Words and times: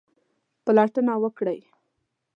پلټنه 0.63 1.13
وکړئ 1.23 1.59